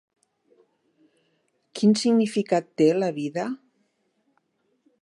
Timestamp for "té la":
2.83-3.13